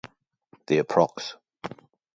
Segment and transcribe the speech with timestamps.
[0.65, 1.35] The approx.